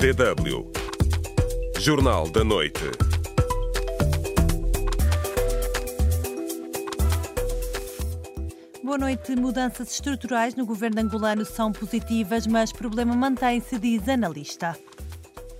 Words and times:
DW. 0.00 0.72
Jornal 1.78 2.26
da 2.30 2.42
Noite. 2.42 2.90
Boa 8.82 8.96
noite. 8.96 9.36
Mudanças 9.36 9.92
estruturais 9.92 10.54
no 10.54 10.64
governo 10.64 11.02
angolano 11.02 11.44
são 11.44 11.70
positivas, 11.70 12.46
mas 12.46 12.70
o 12.70 12.76
problema 12.76 13.14
mantém-se, 13.14 13.78
diz 13.78 14.08
analista. 14.08 14.74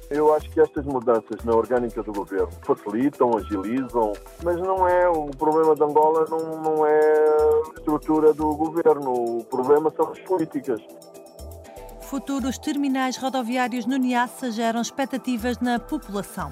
Eu 0.08 0.32
acho 0.32 0.48
que 0.48 0.58
estas 0.58 0.86
mudanças 0.86 1.44
na 1.44 1.54
orgânica 1.54 2.02
do 2.02 2.10
governo 2.10 2.48
facilitam, 2.62 3.36
agilizam, 3.36 4.14
mas 4.42 4.56
não 4.56 4.88
é 4.88 5.06
o 5.06 5.26
problema 5.26 5.74
de 5.74 5.82
Angola 5.84 6.24
não, 6.30 6.62
não 6.62 6.86
é 6.86 6.98
a 6.98 7.78
estrutura 7.78 8.32
do 8.32 8.54
governo. 8.54 9.12
O 9.12 9.44
problema 9.44 9.92
são 9.94 10.10
as 10.10 10.18
políticas. 10.20 10.80
Futuros 12.10 12.58
terminais 12.58 13.16
rodoviários 13.16 13.86
no 13.86 13.96
Niassa 13.96 14.50
geram 14.50 14.82
expectativas 14.82 15.60
na 15.60 15.78
população. 15.78 16.50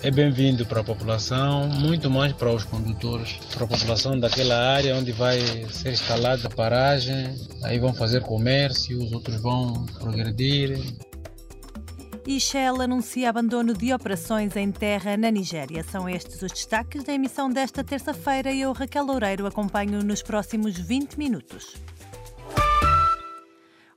É 0.00 0.08
bem-vindo 0.08 0.64
para 0.64 0.82
a 0.82 0.84
população, 0.84 1.68
muito 1.68 2.08
mais 2.08 2.32
para 2.32 2.52
os 2.52 2.62
condutores, 2.62 3.40
para 3.52 3.64
a 3.64 3.66
população 3.66 4.16
daquela 4.20 4.54
área 4.54 4.94
onde 4.94 5.10
vai 5.10 5.40
ser 5.72 5.94
instalada 5.94 6.46
a 6.46 6.50
paragem, 6.50 7.34
aí 7.64 7.80
vão 7.80 7.92
fazer 7.92 8.22
comércio, 8.22 9.02
os 9.02 9.10
outros 9.10 9.34
vão 9.42 9.84
progredir. 9.98 10.78
E 12.24 12.38
Shell 12.38 12.80
anuncia 12.80 13.28
abandono 13.28 13.74
de 13.74 13.92
operações 13.92 14.54
em 14.54 14.70
terra 14.70 15.16
na 15.16 15.28
Nigéria. 15.28 15.82
São 15.82 16.08
estes 16.08 16.40
os 16.40 16.52
destaques 16.52 17.02
da 17.02 17.12
emissão 17.12 17.50
desta 17.50 17.82
terça-feira 17.82 18.52
e 18.52 18.60
eu, 18.60 18.72
Raquel 18.72 19.06
Loureiro, 19.06 19.44
acompanho 19.44 20.04
nos 20.04 20.22
próximos 20.22 20.78
20 20.78 21.18
minutos. 21.18 21.74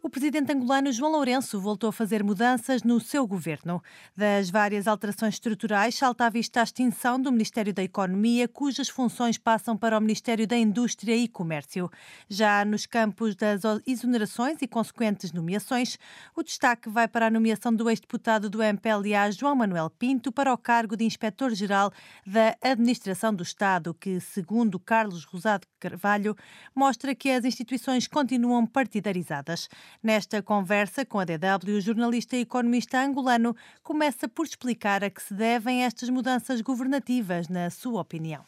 O 0.01 0.09
presidente 0.09 0.53
angolano 0.53 0.93
João 0.93 1.11
Lourenço 1.11 1.59
voltou 1.59 1.89
a 1.89 1.93
fazer 1.93 2.23
mudanças 2.23 2.83
no 2.83 3.01
seu 3.01 3.27
governo. 3.27 3.83
Das 4.15 4.49
várias 4.49 4.87
alterações 4.87 5.33
estruturais, 5.33 5.93
salta 5.93 6.25
à 6.25 6.29
vista 6.29 6.61
a 6.61 6.63
extinção 6.63 7.21
do 7.21 7.29
Ministério 7.29 7.73
da 7.73 7.83
Economia, 7.83 8.47
cujas 8.47 8.87
funções 8.87 9.37
passam 9.37 9.75
para 9.75 9.97
o 9.97 10.01
Ministério 10.01 10.47
da 10.47 10.57
Indústria 10.57 11.17
e 11.17 11.27
Comércio. 11.27 11.91
Já 12.29 12.63
nos 12.63 12.85
campos 12.85 13.35
das 13.35 13.61
exonerações 13.85 14.61
e 14.61 14.67
consequentes 14.69 15.33
nomeações, 15.33 15.99
o 16.33 16.41
destaque 16.43 16.87
vai 16.87 17.09
para 17.09 17.27
a 17.27 17.29
nomeação 17.29 17.75
do 17.75 17.89
ex-deputado 17.89 18.49
do 18.49 18.63
MPLA, 18.63 19.29
João 19.33 19.53
Manuel 19.53 19.89
Pinto, 19.89 20.31
para 20.31 20.53
o 20.53 20.57
cargo 20.57 20.95
de 20.95 21.03
Inspetor-Geral 21.03 21.91
da 22.25 22.55
Administração 22.61 23.33
do 23.33 23.43
Estado, 23.43 23.93
que, 23.93 24.21
segundo 24.21 24.79
Carlos 24.79 25.25
Rosado 25.25 25.67
Carvalho, 25.77 26.37
mostra 26.73 27.13
que 27.13 27.29
as 27.29 27.43
instituições 27.43 28.07
continuam 28.07 28.65
partidarizadas. 28.65 29.67
Nesta 30.01 30.41
conversa 30.41 31.05
com 31.05 31.19
a 31.19 31.25
DW, 31.25 31.75
o 31.77 31.81
jornalista 31.81 32.37
e 32.37 32.41
economista 32.41 32.99
angolano 32.99 33.53
começa 33.83 34.29
por 34.29 34.45
explicar 34.45 35.03
a 35.03 35.09
que 35.09 35.21
se 35.21 35.33
devem 35.33 35.83
estas 35.83 36.09
mudanças 36.09 36.61
governativas, 36.61 37.49
na 37.49 37.69
sua 37.69 37.99
opinião. 37.99 38.41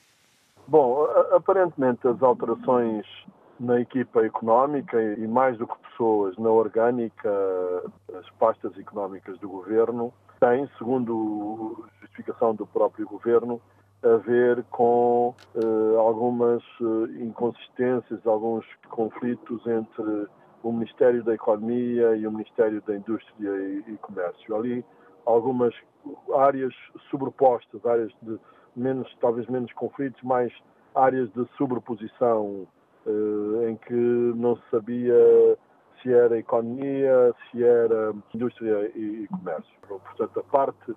Bom, 0.66 1.03
aparentemente 1.35 2.07
as 2.07 2.23
alterações 2.23 3.05
na 3.59 3.81
equipa 3.81 4.25
económica 4.25 4.97
e 5.02 5.27
mais 5.27 5.57
do 5.57 5.67
que 5.67 5.77
pessoas 5.89 6.38
na 6.38 6.49
orgânica, 6.49 7.29
as 8.17 8.29
pastas 8.39 8.77
económicas 8.77 9.38
do 9.39 9.49
governo, 9.49 10.13
têm, 10.39 10.69
segundo 10.77 11.85
justificação 11.99 12.55
do 12.55 12.66
próprio 12.66 13.05
governo, 13.05 13.61
a 14.03 14.16
ver 14.17 14.63
com 14.72 15.35
uh, 15.53 15.99
algumas 15.99 16.63
uh, 16.79 17.05
inconsistências, 17.19 18.25
alguns 18.25 18.66
conflitos 18.89 19.61
entre 19.67 20.27
o 20.64 20.72
Ministério 20.72 21.23
da 21.23 21.34
Economia 21.34 22.16
e 22.16 22.28
o 22.28 22.31
Ministério 22.31 22.81
da 22.86 22.95
Indústria 22.95 23.50
e, 23.50 23.84
e 23.88 23.98
Comércio. 23.98 24.56
Ali 24.56 24.86
algumas 25.26 25.73
áreas 26.36 26.73
sobrepostas, 27.09 27.86
áreas 27.86 28.12
de 28.22 28.40
menos, 28.76 29.14
talvez 29.20 29.48
menos 29.48 29.72
conflitos, 29.73 30.22
mais 30.24 30.52
áreas 30.96 31.30
de 31.34 31.46
sobreposição 31.58 32.68
eh, 33.06 33.69
em 33.69 33.75
que 33.75 33.94
não 33.94 34.56
se 34.56 34.63
sabia 34.72 35.16
se 36.02 36.12
era 36.12 36.38
economia, 36.38 37.34
se 37.52 37.64
era 37.64 38.14
indústria 38.34 38.91
e, 38.96 39.24
e 39.24 39.28
comércio. 39.28 39.72
Portanto, 39.88 40.40
a 40.40 40.44
parte 40.44 40.96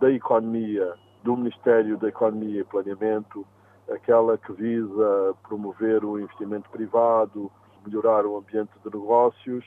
da 0.00 0.10
economia, 0.10 0.94
do 1.22 1.36
Ministério 1.36 1.96
da 1.96 2.08
Economia 2.08 2.60
e 2.60 2.64
Planeamento, 2.64 3.46
aquela 3.90 4.36
que 4.36 4.52
visa 4.52 5.34
promover 5.48 6.04
o 6.04 6.18
investimento 6.18 6.68
privado, 6.70 7.50
melhorar 7.86 8.26
o 8.26 8.36
ambiente 8.36 8.70
de 8.84 8.96
negócios, 8.96 9.64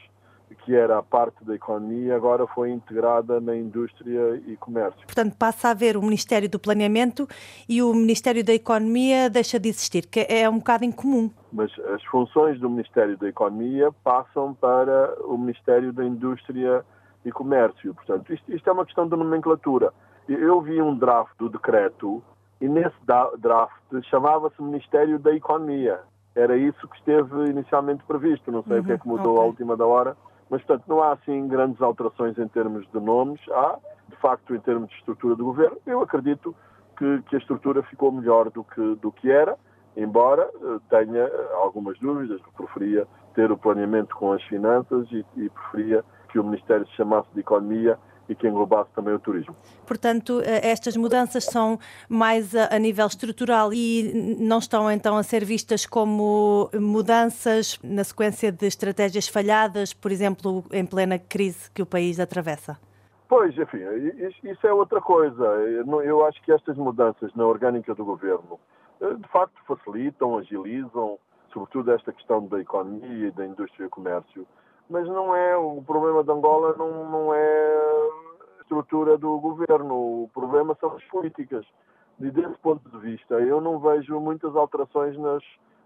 que 0.64 0.76
era 0.76 0.98
a 0.98 1.04
parte 1.04 1.44
da 1.44 1.56
economia, 1.56 2.16
agora 2.16 2.48
foi 2.48 2.72
integrada 2.72 3.40
na 3.40 3.56
indústria 3.56 4.42
e 4.46 4.56
comércio. 4.58 5.00
Portanto, 5.06 5.36
passa 5.38 5.70
a 5.70 5.72
haver 5.72 5.98
o 5.98 6.02
Ministério 6.02 6.50
do 6.50 6.60
Planeamento 6.60 7.28
e 7.68 7.82
o 7.82 7.94
Ministério 7.94 8.44
da 8.44 8.54
Economia 8.54 9.30
deixa 9.30 9.60
de 9.60 9.70
existir, 9.70 10.08
que 10.08 10.26
é 10.30 10.50
um 10.50 10.58
bocado 10.58 10.86
incomum. 10.86 11.30
Mas 11.52 11.72
as 11.94 12.04
funções 12.06 12.60
do 12.60 12.70
Ministério 12.70 13.18
da 13.18 13.28
Economia 13.28 13.92
passam 14.04 14.54
para 14.54 15.18
o 15.26 15.38
Ministério 15.38 15.92
da 15.92 16.06
Indústria 16.06 16.84
e 17.26 17.32
Comércio. 17.32 17.94
Portanto, 17.94 18.34
isto, 18.34 18.54
isto 18.54 18.70
é 18.70 18.74
uma 18.74 18.86
questão 18.86 19.08
de 19.08 19.16
nomenclatura. 19.16 19.94
Eu 20.28 20.62
vi 20.62 20.82
um 20.82 20.98
draft 20.98 21.32
do 21.38 21.50
decreto 21.50 22.22
e 22.60 22.68
nesse 22.68 22.96
draft 23.38 23.74
chamava-se 24.10 24.62
Ministério 24.62 25.20
da 25.20 25.34
Economia 25.34 26.00
era 26.38 26.56
isso 26.56 26.88
que 26.88 26.96
esteve 26.98 27.50
inicialmente 27.50 28.04
previsto. 28.04 28.52
Não 28.52 28.64
sei 28.64 28.78
uhum, 28.78 28.82
o 28.82 28.86
que 28.86 28.92
é 28.92 28.98
que 28.98 29.08
mudou 29.08 29.34
okay. 29.34 29.44
à 29.44 29.48
última 29.48 29.76
da 29.76 29.86
hora, 29.86 30.16
mas 30.50 30.62
portanto 30.62 30.88
não 30.88 31.02
há 31.02 31.14
assim 31.14 31.48
grandes 31.48 31.82
alterações 31.82 32.38
em 32.38 32.48
termos 32.48 32.88
de 32.92 33.00
nomes. 33.00 33.42
Há, 33.50 33.78
de 34.08 34.16
facto, 34.18 34.56
em 34.56 34.60
termos 34.60 34.90
de 34.90 34.96
estrutura 34.96 35.36
do 35.36 35.44
governo. 35.44 35.78
Eu 35.86 36.02
acredito 36.02 36.56
que, 36.98 37.22
que 37.24 37.36
a 37.36 37.40
estrutura 37.40 37.84
ficou 37.84 38.12
melhor 38.12 38.50
do 38.52 38.64
que, 38.64 38.96
do 38.96 39.12
que 39.12 39.30
era, 39.30 39.58
embora 39.96 40.50
eh, 40.62 40.80
tenha 40.90 41.24
eh, 41.24 41.50
algumas 41.56 42.00
dúvidas. 42.00 42.40
Preferia 42.56 43.08
ter 43.36 43.52
o 43.52 43.58
planeamento 43.58 44.16
com 44.16 44.32
as 44.32 44.42
finanças 44.44 45.08
e, 45.12 45.26
e 45.36 45.50
preferia 45.50 46.06
que 46.30 46.40
o 46.40 46.44
Ministério 46.44 46.88
se 46.88 46.94
chamasse 46.94 47.28
de 47.34 47.42
Economia 47.42 47.98
e 48.30 48.36
que 48.36 48.48
englobasse 48.48 48.90
também 48.94 49.14
o 49.14 49.20
turismo. 49.20 49.56
Portanto, 49.86 50.42
eh, 50.44 50.70
estas 50.70 50.98
mudanças 50.98 51.46
são 51.46 51.80
mais 52.10 52.56
a, 52.56 52.78
nível 52.80 53.08
estrutural 53.08 53.74
e 53.74 54.38
não 54.40 54.60
estão 54.60 54.92
então 54.92 55.18
a 55.18 55.24
ser 55.24 55.46
vistas 55.46 55.86
como 55.86 56.70
mudanças 56.74 57.80
na 57.84 58.04
sequência 58.04 58.52
de 58.52 58.66
estratégias 58.66 59.28
falhadas, 59.28 59.94
por 59.94 60.12
exemplo, 60.12 60.64
em 60.72 60.86
plena 60.86 61.18
crise 61.18 61.72
que 61.72 61.82
o 61.82 61.86
país 61.86 62.20
atravessa? 62.20 62.78
Pois, 63.30 63.58
enfim, 63.58 63.80
isso 64.44 64.66
é 64.66 64.74
outra 64.74 65.02
coisa. 65.02 65.44
Eu 66.04 66.26
acho 66.26 66.42
que 66.44 66.52
estas 66.52 66.78
mudanças 66.78 67.34
na 67.36 67.46
orgânica 67.46 67.94
do 67.94 68.06
governo 68.06 68.60
eh, 69.02 69.14
de 69.14 69.28
facto 69.30 69.56
facilitam, 69.68 70.38
agilizam, 70.38 71.18
sobretudo 71.52 71.92
esta 71.92 72.12
questão 72.12 72.46
da 72.48 72.60
economia 72.60 73.28
e 73.28 73.32
da 73.32 73.46
indústria 73.46 73.86
e 73.86 73.90
comércio 73.90 74.46
mas 74.90 75.06
não 75.08 75.36
é 75.36 75.56
o 75.58 75.82
problema 75.82 76.24
de 76.24 76.32
Angola 76.32 76.76
não, 76.78 77.10
não 77.10 77.34
é 77.34 77.87
estrutura 78.68 79.18
do 79.18 79.40
governo, 79.40 80.24
o 80.24 80.30
problema 80.34 80.76
são 80.80 80.92
as 80.92 81.04
políticas. 81.06 81.66
E 82.20 82.30
desse 82.30 82.58
ponto 82.60 82.88
de 82.90 82.98
vista, 82.98 83.36
eu 83.36 83.62
não 83.62 83.80
vejo 83.80 84.20
muitas 84.20 84.56
alterações 84.56 85.18
nas, 85.18 85.44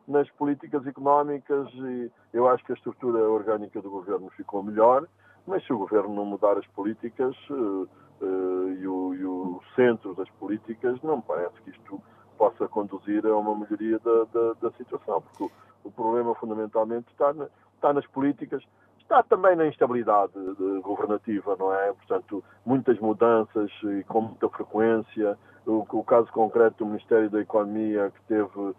nas 0.07 0.29
políticas 0.31 0.85
económicas 0.87 1.69
e 1.73 2.11
eu 2.33 2.47
acho 2.47 2.65
que 2.65 2.71
a 2.71 2.75
estrutura 2.75 3.29
orgânica 3.29 3.81
do 3.81 3.89
governo 3.89 4.29
ficou 4.31 4.63
melhor, 4.63 5.07
mas 5.45 5.63
se 5.65 5.73
o 5.73 5.77
governo 5.77 6.15
não 6.15 6.25
mudar 6.25 6.57
as 6.57 6.65
políticas 6.67 7.35
uh, 7.49 7.87
uh, 8.21 8.69
e, 8.79 8.87
o, 8.87 9.13
e, 9.13 9.25
o, 9.25 9.61
centro 9.75 10.15
das 10.15 10.29
políticas, 10.31 10.99
não 11.03 11.21
parece 11.21 11.61
que 11.61 11.71
isto 11.71 12.01
possa 12.37 12.67
conduzir 12.67 13.25
a 13.25 13.35
uma 13.35 13.55
melhoria 13.55 13.99
da, 13.99 14.23
da, 14.33 14.53
da 14.53 14.71
situação, 14.71 15.21
porque 15.21 15.43
o, 15.43 15.51
o 15.83 15.91
problema 15.91 16.33
fundamentalmente 16.35 17.11
está, 17.11 17.33
na, 17.33 17.47
está 17.75 17.93
nas 17.93 18.07
políticas 18.07 18.63
Está 19.11 19.23
também 19.23 19.57
na 19.57 19.67
instabilidade 19.67 20.31
governativa, 20.81 21.57
não 21.59 21.73
é? 21.73 21.91
Portanto, 21.91 22.41
muitas 22.65 22.97
mudanças 22.97 23.69
e 23.83 24.05
com 24.05 24.21
muita 24.21 24.47
frequência. 24.47 25.37
O, 25.65 25.85
o 25.91 26.01
caso 26.01 26.31
concreto 26.31 26.77
do 26.77 26.85
Ministério 26.85 27.29
da 27.29 27.41
Economia, 27.41 28.09
que 28.09 28.21
teve 28.33 28.73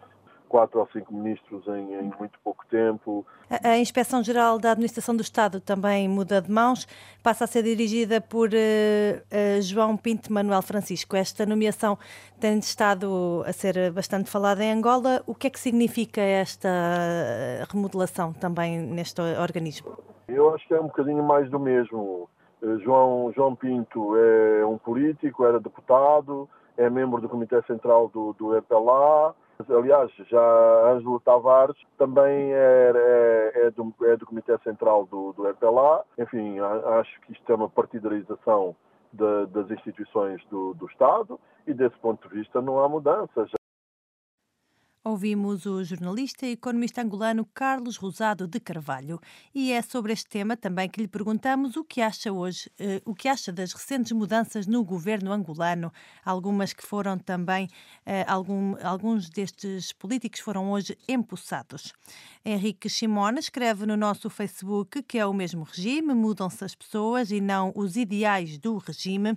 quatro 0.52 0.80
ou 0.80 0.88
cinco 0.92 1.14
ministros 1.14 1.66
em, 1.66 1.94
em 1.94 2.12
muito 2.18 2.38
pouco 2.44 2.62
tempo. 2.66 3.24
A, 3.48 3.70
a 3.70 3.78
Inspeção-Geral 3.78 4.58
da 4.58 4.72
Administração 4.72 5.16
do 5.16 5.22
Estado 5.22 5.62
também 5.62 6.06
muda 6.06 6.42
de 6.42 6.52
mãos, 6.52 6.86
passa 7.22 7.44
a 7.44 7.46
ser 7.46 7.62
dirigida 7.62 8.20
por 8.20 8.50
uh, 8.50 8.52
uh, 8.52 9.62
João 9.62 9.96
Pinto 9.96 10.30
Manuel 10.30 10.60
Francisco. 10.60 11.16
Esta 11.16 11.46
nomeação 11.46 11.98
tem 12.38 12.58
estado 12.58 13.42
a 13.46 13.52
ser 13.54 13.90
bastante 13.92 14.28
falada 14.28 14.62
em 14.62 14.70
Angola. 14.70 15.22
O 15.26 15.34
que 15.34 15.46
é 15.46 15.50
que 15.50 15.58
significa 15.58 16.20
esta 16.20 16.68
remodelação 17.70 18.34
também 18.34 18.78
neste 18.78 19.22
organismo? 19.40 19.96
Eu 20.28 20.54
acho 20.54 20.68
que 20.68 20.74
é 20.74 20.80
um 20.80 20.88
bocadinho 20.88 21.22
mais 21.22 21.48
do 21.48 21.58
mesmo. 21.58 22.28
Eh, 22.62 22.76
João, 22.84 23.32
João 23.34 23.56
Pinto 23.56 24.18
é 24.18 24.66
um 24.66 24.76
político, 24.76 25.46
era 25.46 25.58
deputado, 25.58 26.46
é 26.76 26.90
membro 26.90 27.22
do 27.22 27.28
Comitê 27.28 27.62
Central 27.62 28.08
do, 28.08 28.34
do 28.34 28.54
EPLA, 28.54 29.34
Aliás, 29.70 30.10
já 30.28 30.92
Ângelo 30.92 31.20
Tavares 31.20 31.76
também 31.98 32.52
é, 32.52 32.92
é, 32.94 33.66
é, 33.66 33.70
do, 33.70 33.94
é 34.02 34.16
do 34.16 34.26
Comitê 34.26 34.56
Central 34.58 35.06
do, 35.06 35.32
do. 35.32 35.42
Enfim, 36.18 36.58
acho 36.60 37.20
que 37.22 37.32
isto 37.32 37.52
é 37.52 37.54
uma 37.54 37.68
partidarização 37.68 38.74
de, 39.12 39.46
das 39.46 39.70
instituições 39.70 40.44
do, 40.46 40.74
do 40.74 40.86
Estado 40.86 41.38
e, 41.66 41.74
desse 41.74 41.96
ponto 41.98 42.28
de 42.28 42.34
vista, 42.34 42.60
não 42.60 42.80
há 42.80 42.88
mudanças. 42.88 43.50
Ouvimos 45.04 45.66
o 45.66 45.82
jornalista 45.82 46.46
e 46.46 46.52
economista 46.52 47.02
angolano 47.02 47.44
Carlos 47.52 47.96
Rosado 47.96 48.46
de 48.46 48.60
Carvalho 48.60 49.20
e 49.52 49.72
é 49.72 49.82
sobre 49.82 50.12
este 50.12 50.28
tema 50.28 50.56
também 50.56 50.88
que 50.88 51.00
lhe 51.00 51.08
perguntamos 51.08 51.76
o 51.76 51.82
que 51.82 52.00
acha 52.00 52.32
hoje, 52.32 52.70
eh, 52.78 53.02
o 53.04 53.12
que 53.12 53.26
acha 53.26 53.52
das 53.52 53.72
recentes 53.72 54.12
mudanças 54.12 54.64
no 54.64 54.84
governo 54.84 55.32
angolano, 55.32 55.92
algumas 56.24 56.72
que 56.72 56.86
foram 56.86 57.18
também, 57.18 57.68
eh, 58.06 58.24
algum, 58.28 58.76
alguns 58.80 59.28
destes 59.28 59.92
políticos 59.92 60.38
foram 60.38 60.70
hoje 60.70 60.96
empossados. 61.08 61.92
Henrique 62.44 62.88
Simone 62.88 63.40
escreve 63.40 63.84
no 63.84 63.96
nosso 63.96 64.30
Facebook 64.30 65.02
que 65.02 65.18
é 65.18 65.26
o 65.26 65.34
mesmo 65.34 65.64
regime, 65.64 66.14
mudam-se 66.14 66.64
as 66.64 66.76
pessoas 66.76 67.32
e 67.32 67.40
não 67.40 67.72
os 67.74 67.96
ideais 67.96 68.56
do 68.56 68.78
regime. 68.78 69.36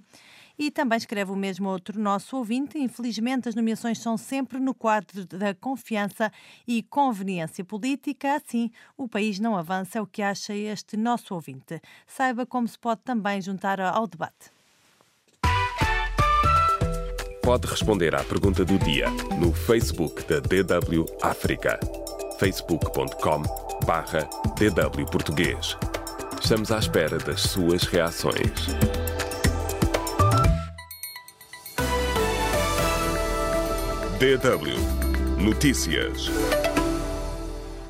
E 0.58 0.72
também 0.72 0.98
escreve 0.98 1.32
o 1.32 1.36
mesmo 1.36 1.70
outro 1.70 2.00
nosso 2.00 2.38
ouvinte. 2.38 2.78
Infelizmente, 2.78 3.50
as 3.50 3.56
nomeações 3.56 4.00
são 4.00 4.18
sempre 4.18 4.60
no 4.60 4.74
quadro 4.74 5.26
da 5.26 5.54
confiança 5.54 6.32
e 6.68 6.84
conveniência 6.84 7.64
política. 7.64 8.36
Assim, 8.36 8.72
o 8.98 9.08
país 9.08 9.40
não 9.40 9.58
avança, 9.58 10.00
é 10.00 10.02
o 10.02 10.08
que 10.08 10.22
acha 10.22 10.54
este 10.56 10.98
nosso 10.98 11.34
ouvinte. 11.34 11.82
Saiba 12.08 12.46
como 12.46 12.68
se 12.68 12.80
pode 12.80 13.02
também 13.02 13.42
juntar 13.42 13.80
ao 13.80 14.08
debate. 14.08 14.56
Pode 17.46 17.68
responder 17.68 18.16
à 18.16 18.24
pergunta 18.24 18.66
do 18.66 18.80
dia 18.80 19.08
no 19.40 19.54
Facebook 19.54 20.24
da 20.24 20.40
DW 20.40 21.06
África. 21.22 21.80
facebook.com 22.40 23.44
barra 23.86 24.28
DW 24.58 25.06
Português. 25.12 25.78
Estamos 26.42 26.72
à 26.72 26.80
espera 26.80 27.20
das 27.20 27.42
suas 27.42 27.84
reações. 27.84 29.05
DW 34.26 34.74
Notícias. 35.40 36.32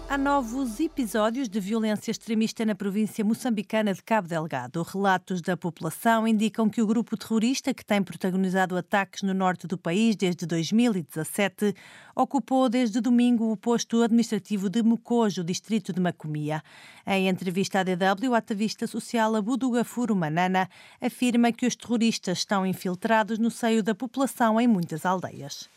Há 0.09 0.17
novos 0.17 0.81
episódios 0.81 1.47
de 1.47 1.61
violência 1.61 2.11
extremista 2.11 2.65
na 2.65 2.75
província 2.75 3.23
moçambicana 3.23 3.93
de 3.93 4.03
Cabo 4.03 4.27
Delgado. 4.27 4.83
Relatos 4.83 5.41
da 5.41 5.55
população 5.55 6.27
indicam 6.27 6.69
que 6.69 6.81
o 6.81 6.85
grupo 6.85 7.15
terrorista, 7.15 7.73
que 7.73 7.85
tem 7.85 8.03
protagonizado 8.03 8.75
ataques 8.75 9.21
no 9.21 9.33
norte 9.33 9.65
do 9.65 9.77
país 9.77 10.17
desde 10.17 10.45
2017, 10.45 11.73
ocupou 12.13 12.67
desde 12.67 12.99
domingo 12.99 13.49
o 13.49 13.55
posto 13.55 14.03
administrativo 14.03 14.69
de 14.69 14.83
Mocojo, 14.83 15.41
distrito 15.41 15.93
de 15.93 16.01
Macomia. 16.01 16.61
Em 17.07 17.29
entrevista 17.29 17.79
à 17.79 17.83
DW, 17.83 18.31
o 18.31 18.35
ativista 18.35 18.85
social 18.87 19.33
Abudu 19.37 19.71
Gafuro 19.71 20.13
Manana 20.13 20.69
afirma 20.99 21.53
que 21.53 21.65
os 21.65 21.77
terroristas 21.77 22.39
estão 22.39 22.65
infiltrados 22.65 23.39
no 23.39 23.49
seio 23.49 23.81
da 23.81 23.95
população 23.95 24.59
em 24.59 24.67
muitas 24.67 25.05
aldeias. 25.05 25.73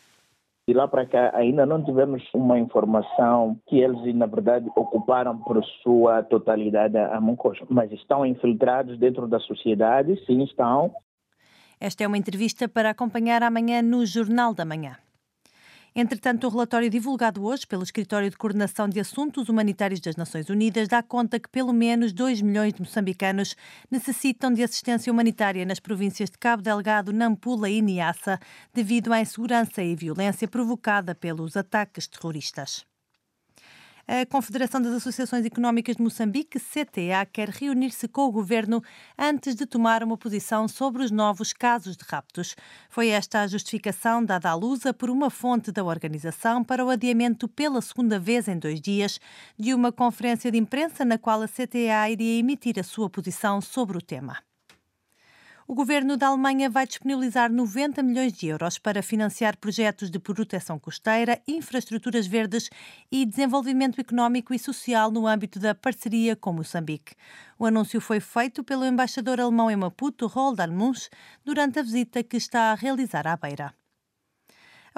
De 0.68 0.74
lá 0.74 0.86
para 0.86 1.06
cá 1.06 1.30
ainda 1.34 1.64
não 1.64 1.82
tivemos 1.82 2.22
uma 2.34 2.58
informação 2.58 3.58
que 3.66 3.80
eles, 3.80 4.14
na 4.14 4.26
verdade, 4.26 4.68
ocuparam 4.76 5.38
por 5.38 5.64
sua 5.82 6.22
totalidade 6.22 6.94
a 6.98 7.18
Moncocho, 7.18 7.66
mas 7.70 7.90
estão 7.90 8.26
infiltrados 8.26 8.98
dentro 8.98 9.26
da 9.26 9.40
sociedade, 9.40 10.22
sim 10.26 10.44
estão. 10.44 10.92
Esta 11.80 12.04
é 12.04 12.06
uma 12.06 12.18
entrevista 12.18 12.68
para 12.68 12.90
acompanhar 12.90 13.42
amanhã 13.42 13.80
no 13.80 14.04
Jornal 14.04 14.52
da 14.52 14.66
Manhã. 14.66 14.98
Entretanto, 16.00 16.46
o 16.46 16.50
relatório 16.50 16.88
divulgado 16.88 17.44
hoje 17.44 17.66
pelo 17.66 17.82
Escritório 17.82 18.30
de 18.30 18.36
Coordenação 18.36 18.88
de 18.88 19.00
Assuntos 19.00 19.48
Humanitários 19.48 19.98
das 19.98 20.14
Nações 20.14 20.48
Unidas 20.48 20.86
dá 20.86 21.02
conta 21.02 21.40
que 21.40 21.48
pelo 21.48 21.72
menos 21.72 22.12
2 22.12 22.40
milhões 22.40 22.72
de 22.72 22.80
moçambicanos 22.80 23.56
necessitam 23.90 24.52
de 24.52 24.62
assistência 24.62 25.12
humanitária 25.12 25.66
nas 25.66 25.80
províncias 25.80 26.30
de 26.30 26.38
Cabo 26.38 26.62
Delgado, 26.62 27.12
Nampula 27.12 27.68
e 27.68 27.82
Niassa, 27.82 28.38
devido 28.72 29.12
à 29.12 29.20
insegurança 29.20 29.82
e 29.82 29.96
violência 29.96 30.46
provocada 30.46 31.16
pelos 31.16 31.56
ataques 31.56 32.06
terroristas. 32.06 32.87
A 34.10 34.24
Confederação 34.24 34.80
das 34.80 34.94
Associações 34.94 35.44
Económicas 35.44 35.96
de 35.96 36.02
Moçambique, 36.02 36.58
CTA, 36.58 37.26
quer 37.30 37.50
reunir-se 37.50 38.08
com 38.08 38.22
o 38.22 38.32
governo 38.32 38.82
antes 39.18 39.54
de 39.54 39.66
tomar 39.66 40.02
uma 40.02 40.16
posição 40.16 40.66
sobre 40.66 41.02
os 41.02 41.10
novos 41.10 41.52
casos 41.52 41.94
de 41.94 42.04
raptos. 42.08 42.56
Foi 42.88 43.08
esta 43.08 43.42
a 43.42 43.46
justificação 43.46 44.24
dada 44.24 44.48
à 44.48 44.54
Lusa 44.54 44.94
por 44.94 45.10
uma 45.10 45.28
fonte 45.28 45.70
da 45.70 45.84
organização 45.84 46.64
para 46.64 46.82
o 46.82 46.88
adiamento 46.88 47.46
pela 47.46 47.82
segunda 47.82 48.18
vez 48.18 48.48
em 48.48 48.58
dois 48.58 48.80
dias 48.80 49.20
de 49.58 49.74
uma 49.74 49.92
conferência 49.92 50.50
de 50.50 50.56
imprensa 50.56 51.04
na 51.04 51.18
qual 51.18 51.42
a 51.42 51.46
CTA 51.46 52.08
iria 52.10 52.38
emitir 52.40 52.80
a 52.80 52.82
sua 52.82 53.10
posição 53.10 53.60
sobre 53.60 53.98
o 53.98 54.00
tema. 54.00 54.38
O 55.70 55.74
governo 55.74 56.16
da 56.16 56.28
Alemanha 56.28 56.70
vai 56.70 56.86
disponibilizar 56.86 57.52
90 57.52 58.02
milhões 58.02 58.32
de 58.32 58.46
euros 58.46 58.78
para 58.78 59.02
financiar 59.02 59.54
projetos 59.58 60.10
de 60.10 60.18
proteção 60.18 60.78
costeira, 60.78 61.42
infraestruturas 61.46 62.26
verdes 62.26 62.70
e 63.12 63.26
desenvolvimento 63.26 64.00
económico 64.00 64.54
e 64.54 64.58
social 64.58 65.10
no 65.10 65.26
âmbito 65.26 65.58
da 65.58 65.74
parceria 65.74 66.34
com 66.34 66.54
Moçambique. 66.54 67.14
O 67.58 67.66
anúncio 67.66 68.00
foi 68.00 68.18
feito 68.18 68.64
pelo 68.64 68.86
embaixador 68.86 69.38
alemão 69.38 69.70
em 69.70 69.76
Maputo, 69.76 70.26
Roldán 70.26 70.68
Munch, 70.68 71.10
durante 71.44 71.78
a 71.78 71.82
visita 71.82 72.22
que 72.22 72.38
está 72.38 72.72
a 72.72 72.74
realizar 72.74 73.26
à 73.26 73.36
Beira. 73.36 73.77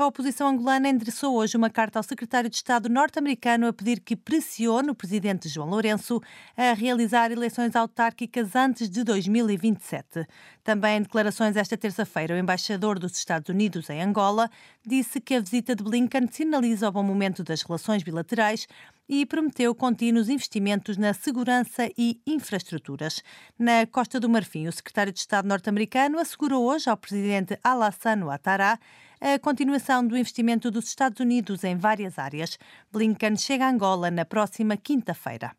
A 0.01 0.07
oposição 0.07 0.49
angolana 0.49 0.89
endereçou 0.89 1.37
hoje 1.37 1.59
uma 1.59 1.69
carta 1.69 1.99
ao 1.99 2.03
secretário 2.03 2.49
de 2.49 2.57
Estado 2.57 2.89
norte-americano 2.89 3.67
a 3.67 3.73
pedir 3.73 4.01
que 4.01 4.17
pressione 4.17 4.89
o 4.89 4.95
presidente 4.95 5.47
João 5.47 5.69
Lourenço 5.69 6.23
a 6.57 6.73
realizar 6.73 7.31
eleições 7.31 7.77
autárquicas 7.77 8.57
antes 8.57 8.89
de 8.89 9.05
2027. 9.05 10.27
Também 10.65 10.97
em 10.97 11.03
declarações 11.03 11.55
esta 11.55 11.77
terça-feira, 11.77 12.35
o 12.35 12.39
embaixador 12.39 12.99
dos 12.99 13.15
Estados 13.15 13.51
Unidos 13.51 13.91
em 13.91 14.01
Angola 14.01 14.51
disse 14.87 15.21
que 15.21 15.35
a 15.35 15.41
visita 15.41 15.77
de 15.77 15.85
Blinken 15.85 16.29
sinaliza 16.33 16.89
o 16.89 16.93
bom 16.93 17.03
momento 17.03 17.45
das 17.45 17.61
relações 17.61 18.03
bilaterais 18.03 18.67
e 19.13 19.27
prometeu 19.27 19.75
contínuos 19.75 20.29
investimentos 20.29 20.97
na 20.97 21.13
segurança 21.13 21.91
e 21.99 22.21
infraestruturas. 22.25 23.25
Na 23.59 23.85
Costa 23.85 24.21
do 24.21 24.29
Marfim, 24.29 24.69
o 24.69 24.73
secretário 24.73 25.13
de 25.13 25.19
Estado 25.19 25.49
norte-americano 25.49 26.21
assegurou 26.21 26.65
hoje 26.65 26.89
ao 26.89 26.97
presidente 26.97 27.59
Alassane 27.65 28.23
Ouattara 28.23 28.79
a 29.21 29.37
continuação 29.41 30.07
do 30.07 30.17
investimento 30.17 30.71
dos 30.71 30.85
Estados 30.85 31.19
Unidos 31.19 31.65
em 31.65 31.77
várias 31.77 32.21
áreas. 32.21 32.57
Blinken 32.93 33.37
chega 33.37 33.67
a 33.67 33.71
Angola 33.71 34.13
na 34.13 34.25
próxima 34.25 34.77
quinta-feira. 34.77 35.57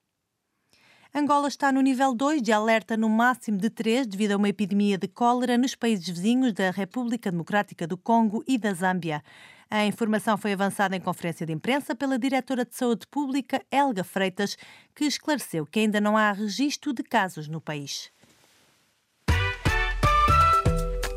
Angola 1.14 1.50
está 1.50 1.74
no 1.74 1.82
nível 1.82 2.16
2 2.16 2.42
de 2.42 2.54
alerta 2.54 2.96
no 2.96 3.10
máximo 3.10 3.58
de 3.58 3.70
3 3.70 4.08
devido 4.08 4.32
a 4.32 4.38
uma 4.38 4.48
epidemia 4.48 4.98
de 4.98 5.10
cólera 5.10 5.58
nos 5.58 5.76
países 5.76 6.08
vizinhos 6.08 6.54
da 6.54 6.72
República 6.72 7.30
Democrática 7.30 7.86
do 7.86 7.98
Congo 7.98 8.42
e 8.48 8.58
da 8.58 8.74
Zâmbia. 8.74 9.22
A 9.74 9.86
informação 9.86 10.38
foi 10.38 10.52
avançada 10.52 10.98
em 10.98 11.00
conferência 11.00 11.46
de 11.46 11.54
imprensa 11.54 11.96
pela 11.96 12.20
diretora 12.20 12.66
de 12.66 12.76
Saúde 12.76 13.08
Pública, 13.08 13.64
Helga 13.72 14.04
Freitas, 14.04 14.58
que 14.94 15.06
esclareceu 15.06 15.66
que 15.66 15.80
ainda 15.80 16.02
não 16.02 16.18
há 16.18 16.34
registro 16.34 16.92
de 16.92 17.02
casos 17.02 17.48
no 17.48 17.62
país. 17.62 18.12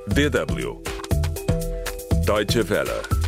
DW 0.06 0.82
Deutsche 2.24 2.60
Welle. 2.60 3.23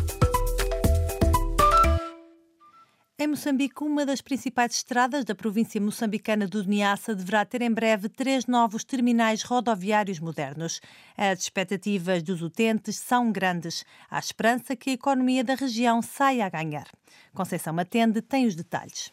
Em 3.19 3.25
Moçambique, 3.25 3.83
uma 3.83 4.05
das 4.05 4.21
principais 4.21 4.73
estradas 4.73 5.25
da 5.25 5.33
província 5.33 5.81
moçambicana 5.81 6.45
do 6.45 6.63
Niassa 6.63 7.15
deverá 7.15 7.43
ter 7.43 7.63
em 7.63 7.71
breve 7.71 8.07
três 8.07 8.45
novos 8.45 8.83
terminais 8.83 9.41
rodoviários 9.41 10.19
modernos. 10.19 10.79
As 11.17 11.39
expectativas 11.39 12.21
dos 12.21 12.43
utentes 12.43 12.97
são 12.97 13.31
grandes. 13.31 13.83
Há 14.07 14.19
esperança 14.19 14.75
que 14.75 14.91
a 14.91 14.93
economia 14.93 15.43
da 15.43 15.55
região 15.55 15.99
saia 15.99 16.45
a 16.45 16.49
ganhar. 16.49 16.85
Conceição 17.33 17.73
Matende 17.73 18.21
tem 18.21 18.45
os 18.45 18.53
detalhes. 18.53 19.11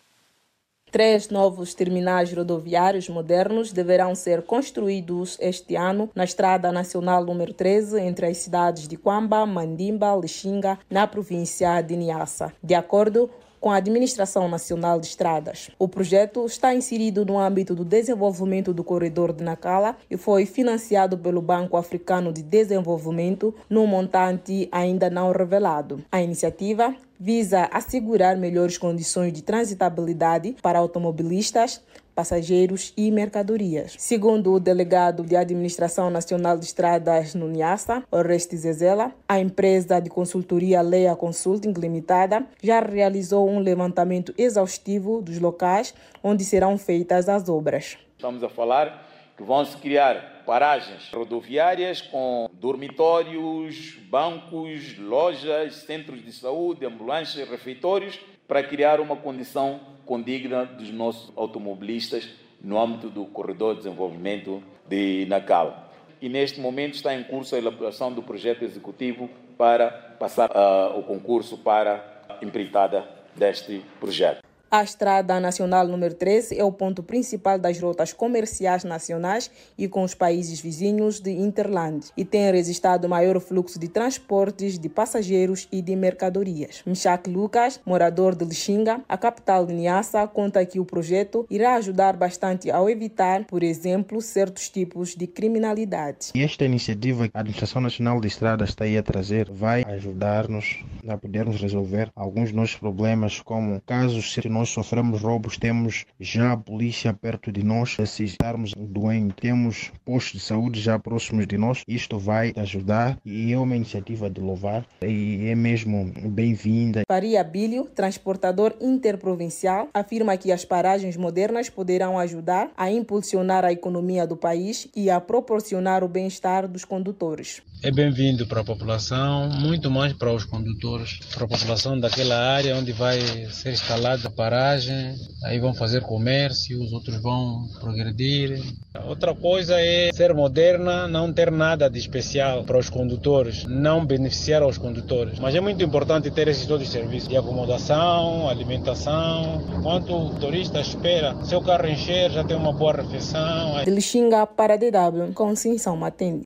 Três 0.93 1.31
novos 1.31 1.73
terminais 1.73 2.31
rodoviários 2.31 3.09
modernos 3.09 3.73
deverão 3.73 4.15
ser 4.15 4.43
construídos 4.43 5.39
este 5.41 5.77
ano 5.77 6.11
na 6.15 6.25
Estrada 6.25 6.71
Nacional 6.71 7.25
número 7.25 7.55
13 7.55 7.99
entre 8.01 8.27
as 8.27 8.37
cidades 8.37 8.87
de 8.87 8.99
Quamba, 8.99 9.47
Mandimba, 9.47 10.15
Lixinga, 10.15 10.79
na 10.91 11.07
província 11.07 11.81
de 11.81 11.97
Niassa. 11.97 12.53
De 12.63 12.75
acordo 12.75 13.31
com 13.65 13.71
a 13.71 13.77
Administração 13.77 14.47
Nacional 14.47 15.01
de 15.01 15.07
Estradas. 15.07 15.71
O 15.79 15.89
projeto 15.89 16.45
está 16.45 16.75
inserido 16.75 17.25
no 17.25 17.39
âmbito 17.39 17.75
do 17.75 17.83
desenvolvimento 17.83 18.75
do 18.75 18.85
corredor 18.85 19.33
de 19.33 19.43
Nacala 19.43 19.97
e 20.11 20.19
foi 20.19 20.45
financiado 20.45 21.17
pelo 21.17 21.41
Banco 21.41 21.79
Africano 21.79 22.31
de 22.31 22.43
Desenvolvimento 22.43 23.55
num 23.71 23.87
montante 23.87 24.69
ainda 24.71 25.09
não 25.09 25.33
revelado. 25.33 26.05
A 26.13 26.21
iniciativa 26.21 26.95
visa 27.19 27.67
assegurar 27.73 28.37
melhores 28.37 28.77
condições 28.77 29.33
de 29.33 29.41
transitabilidade 29.41 30.57
para 30.61 30.79
automobilistas, 30.79 31.81
passageiros 32.15 32.93
e 32.97 33.11
mercadorias. 33.11 33.95
Segundo 33.99 34.53
o 34.53 34.61
delegado 34.61 35.23
de 35.25 35.37
Administração 35.37 36.11
Nacional 36.11 36.57
de 36.57 36.65
Estradas 36.65 37.35
no 37.35 37.49
NIASA, 37.49 38.05
Oreste 38.11 38.57
Zezela, 38.57 39.13
a 39.29 39.41
empresa 39.41 40.01
de 40.01 40.09
consultoria 40.09 40.81
Leia 40.81 41.17
Consulting 41.17 41.73
Limitada 41.73 42.47
já 42.63 42.81
realizou 42.81 43.49
um 43.49 43.59
levantamento 43.59 44.33
exaustivo 44.39 45.21
dos 45.21 45.39
locais 45.39 45.95
onde 46.23 46.45
serão 46.45 46.79
feitas 46.79 47.29
as 47.29 47.49
obras. 47.49 47.99
Estamos 48.17 48.43
a 48.43 48.49
falar 48.49 49.05
que 49.37 49.43
vão 49.43 49.65
se 49.65 49.77
criar 49.79 50.45
paragens 50.47 51.11
rodoviárias 51.13 52.01
com 52.01 52.49
dormitórios, 52.53 53.97
bancos, 54.09 54.97
lojas, 54.99 55.75
centros 55.75 56.25
de 56.25 56.33
saúde, 56.33 56.87
ambulâncias, 56.87 57.49
refeitórios, 57.49 58.21
para 58.47 58.63
criar 58.63 59.01
uma 59.01 59.17
condição 59.17 59.81
condigna 60.07 60.65
dos 60.65 60.91
nossos 60.91 61.33
automobilistas 61.37 62.29
no 62.63 62.81
âmbito 62.81 63.09
do 63.11 63.27
corredor 63.27 63.75
de 63.75 63.83
desenvolvimento 63.83 64.63
de 64.89 65.27
Nacal. 65.27 65.93
E 66.21 66.29
neste 66.29 66.61
momento 66.61 66.95
está 66.95 67.15
em 67.15 67.23
curso 67.23 67.55
a 67.55 67.59
elaboração 67.59 68.13
do 68.13 68.23
projeto 68.23 68.65
executivo 68.65 69.29
para 69.59 69.89
passar 70.19 70.51
uh, 70.51 70.99
o 70.99 71.03
concurso 71.03 71.59
para 71.59 72.23
a 72.29 72.45
empreitada 72.45 73.07
deste 73.37 73.83
projeto. 74.01 74.54
A 74.75 74.83
Estrada 74.83 75.39
Nacional 75.39 75.87
número 75.87 76.15
13 76.15 76.59
é 76.59 76.65
o 76.65 76.73
ponto 76.73 77.01
principal 77.01 77.61
das 77.61 77.79
rotas 77.79 78.13
comerciais 78.13 78.83
nacionais 78.83 79.49
e 79.79 79.87
com 79.87 80.03
os 80.03 80.15
países 80.15 80.61
vizinhos 80.61 81.21
de 81.21 81.31
Interland 81.31 82.09
e 82.17 82.25
tem 82.25 82.51
registrado 82.51 83.09
maior 83.09 83.39
fluxo 83.39 83.79
de 83.79 83.87
transportes 83.87 84.77
de 84.77 84.89
passageiros 84.89 85.69
e 85.71 85.81
de 85.81 85.95
mercadorias. 85.95 86.83
Michak 86.85 87.31
Lucas, 87.31 87.81
morador 87.87 88.35
de 88.35 88.45
Lixinga, 88.45 89.01
a 89.09 89.17
capital 89.17 89.65
de 89.65 89.73
Niassa, 89.73 90.27
conta 90.27 90.67
que 90.67 90.81
o 90.81 90.85
projeto 90.85 91.47
irá 91.49 91.77
ajudar 91.77 92.17
bastante 92.17 92.69
ao 92.69 92.91
evitar, 92.91 93.45
por 93.45 93.63
exemplo, 93.63 94.21
certos 94.21 94.69
tipos 94.69 95.15
de 95.15 95.29
criminalidade. 95.29 96.33
E 96.35 96.43
esta 96.43 96.65
iniciativa 96.65 97.29
que 97.29 97.37
a 97.37 97.39
Administração 97.43 97.81
Nacional 97.81 98.21
de 98.21 98.27
Estradas 98.27 98.71
está 98.71 98.83
aí 98.83 98.99
a 98.99 99.05
trazer 99.05 99.49
vai 99.53 99.85
ajudar-nos 99.85 100.85
a 101.07 101.17
podermos 101.17 101.61
resolver 101.61 102.11
alguns 102.17 102.47
dos 102.47 102.57
nossos 102.57 102.77
problemas, 102.77 103.41
como 103.41 103.81
casos 103.87 104.33
se 104.33 104.49
nós 104.49 104.64
sofremos 104.71 105.23
roubos, 105.23 105.57
temos 105.57 106.05
já 106.19 106.53
a 106.53 106.57
polícia 106.57 107.13
perto 107.13 107.51
de 107.51 107.63
nós. 107.63 107.97
Se 108.07 108.25
estarmos 108.25 108.73
doentes, 108.77 109.37
temos 109.41 109.93
postos 110.05 110.41
de 110.41 110.47
saúde 110.47 110.81
já 110.81 110.99
próximos 110.99 111.47
de 111.47 111.57
nós. 111.57 111.83
Isto 111.87 112.19
vai 112.19 112.53
ajudar 112.57 113.19
e 113.25 113.53
é 113.53 113.59
uma 113.59 113.77
iniciativa 113.77 114.29
de 114.31 114.41
louvar 114.41 114.87
e 115.03 115.47
é 115.47 115.55
mesmo 115.55 116.13
bem-vinda. 116.31 117.03
Faria 117.09 117.43
Bílio, 117.45 117.85
transportador 117.95 118.75
interprovincial, 118.81 119.89
afirma 119.93 120.37
que 120.37 120.53
as 120.53 120.65
paragens 120.65 121.17
modernas 121.17 121.69
poderão 121.69 122.19
ajudar 122.19 122.71
a 122.77 122.91
impulsionar 122.91 123.65
a 123.65 123.73
economia 123.73 124.27
do 124.27 124.37
país 124.37 124.89
e 124.95 125.11
a 125.11 125.21
proporcionar 125.21 126.03
o 126.03 126.09
bem-estar 126.09 126.69
dos 126.69 126.85
condutores. 126.85 127.63
É 127.83 127.91
bem-vindo 127.91 128.47
para 128.47 128.63
a 128.63 128.65
população, 128.65 129.51
muito 129.51 129.91
mais 129.91 130.15
para 130.15 130.33
os 130.33 130.45
condutores, 130.45 131.19
para 131.35 131.45
a 131.45 131.49
população 131.49 132.01
daquela 132.01 132.35
área 132.35 132.77
onde 132.77 132.93
vai 132.93 133.21
ser 133.51 133.73
instalada 133.73 134.29
a 134.29 134.31
paragem, 134.45 135.15
aí 135.43 135.59
vão 135.59 135.73
fazer 135.73 136.03
comércio, 136.03 136.83
os 136.83 136.93
outros 136.93 137.17
vão 137.23 137.67
progredir. 137.81 138.63
Outra 139.09 139.35
coisa 139.35 139.81
é 139.81 140.11
ser 140.13 140.35
moderna, 140.35 141.09
não 141.09 141.33
ter 141.33 141.51
nada 141.51 141.89
de 141.89 141.99
especial 141.99 142.63
para 142.63 142.79
os 142.79 142.91
condutores, 142.91 143.65
não 143.65 144.05
beneficiar 144.05 144.63
aos 144.63 144.77
condutores. 144.77 145.39
Mas 145.39 145.55
é 145.55 145.61
muito 145.61 145.83
importante 145.83 146.31
ter 146.31 146.47
esses 146.49 146.67
todos 146.67 146.87
os 146.87 146.93
serviços 146.93 147.27
de 147.27 147.39
acomodação, 147.39 148.47
alimentação. 148.47 149.63
Enquanto 149.79 150.15
o 150.15 150.35
turista 150.35 150.79
espera 150.79 151.35
seu 151.45 151.63
carro 151.63 151.89
encher, 151.89 152.31
já 152.31 152.45
tem 152.45 152.55
uma 152.55 152.73
boa 152.73 152.93
refeição. 152.93 153.83
De 153.83 153.91
Lixinga 153.91 154.47
para 154.47 154.77
DW, 154.77 155.33
Conceição 155.35 155.97
Matende. 155.97 156.44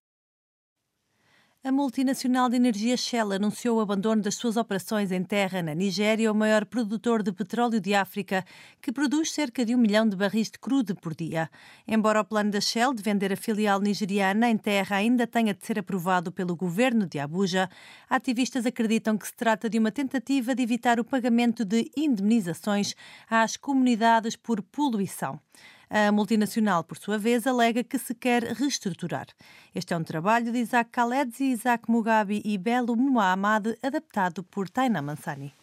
A 1.65 1.73
multinacional 1.73 2.49
de 2.49 2.55
energia 2.55 2.97
Shell 2.97 3.33
anunciou 3.33 3.79
o 3.79 3.81
abandono 3.81 4.23
das 4.23 4.37
suas 4.37 4.57
operações 4.57 5.11
em 5.11 5.25
terra 5.25 5.61
na 5.61 5.75
Nigéria, 5.75 6.31
o 6.31 6.35
maior 6.35 6.65
produtor 6.65 7.21
de 7.21 7.33
petróleo 7.33 7.81
de 7.81 7.95
África, 7.95 8.45
que 8.81 8.93
produz 8.93 9.33
cerca 9.33 9.65
de 9.65 9.75
um 9.75 9.79
milhão 9.79 10.09
de 10.09 10.15
barris 10.15 10.53
de 10.53 10.59
crude 10.61 10.95
por 10.95 11.17
dia. 11.17 11.51
Embora 11.87 12.21
o 12.21 12.25
plano 12.25 12.53
da 12.53 12.61
Shell 12.61 12.95
de 12.95 13.03
vender 13.03 13.33
a 13.33 13.37
filial 13.37 13.81
nigeriana 13.81 14.49
em 14.49 14.57
terra 14.57 14.97
ainda 14.99 15.27
tenha 15.27 15.53
de 15.53 15.67
ser 15.67 15.81
aprovado 15.81 16.31
pelo 16.31 16.55
governo 16.55 17.09
de 17.09 17.19
Abuja, 17.19 17.69
ativistas 18.09 18.65
acreditam 18.65 19.19
que 19.19 19.27
se 19.27 19.35
trata 19.35 19.69
de 19.69 19.81
uma 19.81 19.91
tentativa 19.91 20.55
de 20.55 20.63
evitar 20.63 21.01
o 21.01 21.05
pagamento 21.05 21.65
de 21.65 21.91
indemnizações 21.97 22.95
às 23.29 23.57
comunidades 23.57 24.37
por 24.37 24.63
poluição. 24.63 25.41
A 25.91 26.13
multinacional, 26.13 26.85
por 26.85 26.99
sua 26.99 27.17
vez, 27.17 27.47
alega 27.47 27.83
que 27.83 27.99
se 27.99 28.15
quer 28.15 28.43
reestruturar. 28.43 29.27
Este 29.75 29.95
é 29.95 29.97
um 29.97 30.05
trabalho 30.05 30.53
de 30.53 30.59
Isaac 30.59 30.91
Khaled, 30.91 31.33
Isaac 31.41 31.91
Mugabe 31.91 32.43
e 32.45 32.59
Belo 32.59 32.95
Muhammad, 32.95 33.69
adaptado 33.83 34.43
por 34.43 34.69
Taina 34.69 35.01
Mansani. 35.01 35.55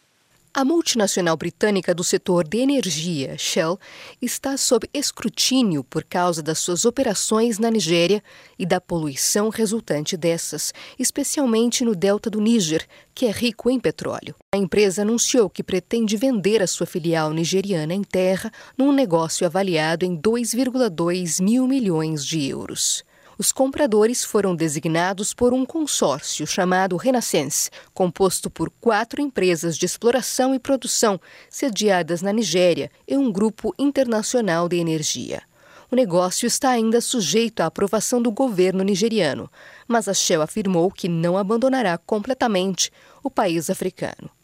A 0.58 0.64
multinacional 0.64 1.36
britânica 1.36 1.94
do 1.94 2.02
setor 2.02 2.48
de 2.48 2.56
energia, 2.56 3.36
Shell, 3.36 3.78
está 4.22 4.56
sob 4.56 4.88
escrutínio 4.94 5.84
por 5.84 6.02
causa 6.02 6.42
das 6.42 6.58
suas 6.58 6.86
operações 6.86 7.58
na 7.58 7.70
Nigéria 7.70 8.24
e 8.58 8.64
da 8.64 8.80
poluição 8.80 9.50
resultante 9.50 10.16
dessas, 10.16 10.72
especialmente 10.98 11.84
no 11.84 11.94
delta 11.94 12.30
do 12.30 12.40
Níger, 12.40 12.86
que 13.14 13.26
é 13.26 13.30
rico 13.30 13.68
em 13.68 13.78
petróleo. 13.78 14.34
A 14.50 14.56
empresa 14.56 15.02
anunciou 15.02 15.50
que 15.50 15.62
pretende 15.62 16.16
vender 16.16 16.62
a 16.62 16.66
sua 16.66 16.86
filial 16.86 17.34
nigeriana 17.34 17.92
em 17.92 18.02
terra 18.02 18.50
num 18.78 18.92
negócio 18.92 19.44
avaliado 19.46 20.06
em 20.06 20.16
2,2 20.16 21.44
mil 21.44 21.68
milhões 21.68 22.24
de 22.24 22.48
euros. 22.48 23.04
Os 23.38 23.52
compradores 23.52 24.24
foram 24.24 24.56
designados 24.56 25.34
por 25.34 25.52
um 25.52 25.66
consórcio 25.66 26.46
chamado 26.46 26.96
Renaissance, 26.96 27.70
composto 27.92 28.48
por 28.48 28.70
quatro 28.80 29.20
empresas 29.20 29.76
de 29.76 29.84
exploração 29.84 30.54
e 30.54 30.58
produção 30.58 31.20
sediadas 31.50 32.22
na 32.22 32.32
Nigéria 32.32 32.90
e 33.06 33.14
um 33.14 33.30
grupo 33.30 33.74
internacional 33.78 34.70
de 34.70 34.76
energia. 34.76 35.42
O 35.90 35.94
negócio 35.94 36.46
está 36.46 36.70
ainda 36.70 37.00
sujeito 37.00 37.60
à 37.60 37.66
aprovação 37.66 38.22
do 38.22 38.32
governo 38.32 38.82
nigeriano, 38.82 39.50
mas 39.86 40.08
a 40.08 40.14
Shell 40.14 40.42
afirmou 40.42 40.90
que 40.90 41.08
não 41.08 41.36
abandonará 41.36 41.96
completamente 41.98 42.90
o 43.22 43.30
país 43.30 43.68
africano. 43.70 44.35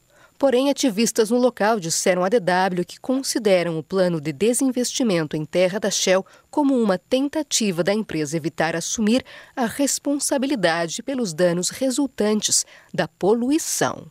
Porém, 0.42 0.70
ativistas 0.70 1.30
no 1.30 1.38
local 1.38 1.78
disseram 1.78 2.24
à 2.24 2.28
DW 2.28 2.84
que 2.84 2.98
consideram 2.98 3.78
o 3.78 3.82
plano 3.82 4.20
de 4.20 4.32
desinvestimento 4.32 5.36
em 5.36 5.44
terra 5.44 5.78
da 5.78 5.88
Shell 5.88 6.26
como 6.50 6.74
uma 6.74 6.98
tentativa 6.98 7.84
da 7.84 7.94
empresa 7.94 8.36
evitar 8.36 8.74
assumir 8.74 9.24
a 9.54 9.66
responsabilidade 9.66 11.00
pelos 11.00 11.32
danos 11.32 11.70
resultantes 11.70 12.66
da 12.92 13.06
poluição. 13.06 14.10